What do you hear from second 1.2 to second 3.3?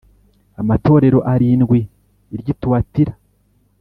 arindwi iry i tuwatira